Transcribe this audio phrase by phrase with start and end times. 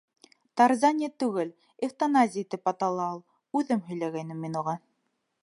[0.59, 1.51] —Тарзания түгел,
[1.89, 3.23] эвтаназия тип атала ул.
[3.61, 4.77] Үҙем һөйләгәйнем мин уға.